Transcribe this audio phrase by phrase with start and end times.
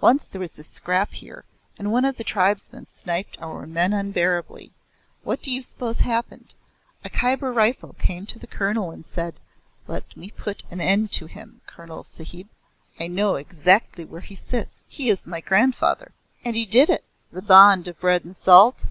[0.00, 1.44] Once there was a scrap here
[1.78, 4.72] and one of the tribesmen sniped our men unbearably.
[5.24, 6.54] What do you suppose happened?
[7.04, 9.34] A Khyber Rifle came to the Colonel and said,
[9.86, 12.48] 'Let me put an end to him, Colonel Sahib.
[12.98, 14.84] I know exactly where he sits.
[14.88, 16.12] He is my grandfather.'
[16.46, 18.86] And he did it!" "The bond of bread and salt?"